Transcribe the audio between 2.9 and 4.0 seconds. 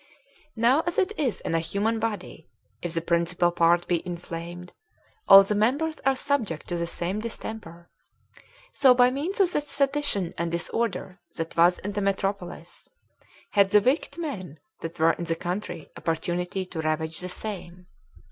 the principal part